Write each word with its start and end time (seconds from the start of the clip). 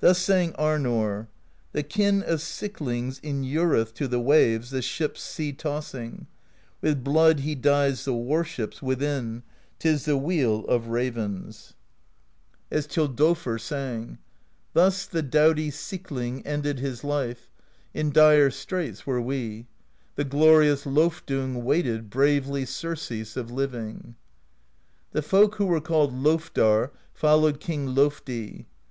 Thus 0.00 0.18
sang 0.20 0.54
Arnorr: 0.54 1.26
The 1.72 1.82
Kin 1.82 2.22
of 2.22 2.40
Siklings 2.40 3.20
inureth 3.20 3.92
To 3.96 4.08
the 4.08 4.18
waves 4.18 4.70
the 4.70 4.80
ships 4.80 5.22
sea 5.22 5.52
tossing; 5.52 6.26
With 6.80 7.04
blood 7.04 7.40
he 7.40 7.54
dyes 7.54 8.06
the 8.06 8.14
warships 8.14 8.80
Within: 8.80 9.42
't 9.78 9.88
is 9.90 10.04
the 10.06 10.16
weal 10.16 10.64
of 10.64 10.86
ravens. 10.86 11.74
232 12.70 12.74
PROSE 12.74 12.78
EDDA 12.78 12.78
As 12.78 12.86
Thjodolfr 12.86 13.60
sang: 13.60 14.18
Thus 14.72 15.04
the 15.04 15.20
doughty 15.20 15.70
SikHng 15.70 16.40
ended 16.46 16.78
His 16.78 17.04
life; 17.04 17.50
in 17.92 18.12
dire 18.12 18.50
straits 18.50 19.06
were 19.06 19.20
we: 19.20 19.66
The 20.14 20.24
glorious 20.24 20.86
Lofdung 20.86 21.62
waited 21.64 22.08
Bravely 22.08 22.64
surcease 22.64 23.36
of 23.36 23.50
living. 23.50 24.14
The 25.12 25.20
folk 25.20 25.56
who 25.56 25.66
were 25.66 25.82
called 25.82 26.14
Lofdar 26.14 26.92
followed 27.12 27.60
King 27.60 27.94
Lofdi. 27.94 28.64